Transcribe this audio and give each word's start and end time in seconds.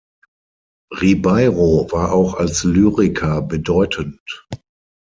Ribeiro 0.99 1.85
war 1.91 2.11
auch 2.11 2.33
als 2.33 2.63
Lyriker 2.63 3.43
bedeutend. 3.43 4.19